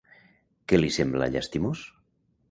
Què 0.71 0.79
li 0.79 0.89
sembla 0.95 1.27
llastimós? 1.35 1.83